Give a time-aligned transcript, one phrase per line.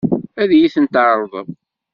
[0.41, 1.49] Ad iyi-ten-tɛeṛḍem?